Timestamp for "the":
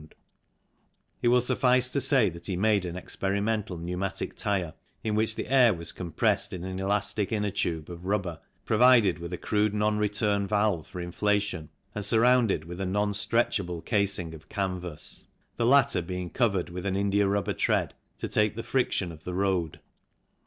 0.01-0.07, 5.35-5.45, 15.57-15.67, 18.55-18.63, 19.23-19.35